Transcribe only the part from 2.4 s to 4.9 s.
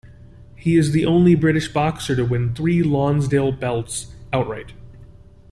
three Lonsdale Belts outright.